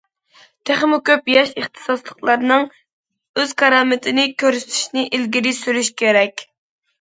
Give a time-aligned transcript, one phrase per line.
[0.67, 6.45] تېخىمۇ كۆپ ياش ئىختىساسلىقلارنىڭ ئۆز كارامىتىنى كۆرسىتىشىنى ئىلگىرى سۈرۈش كېرەك.